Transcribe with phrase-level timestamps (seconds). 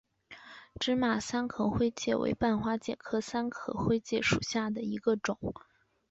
[0.79, 5.39] 芝麻三壳灰介为半花介科三壳灰介属下的一个种。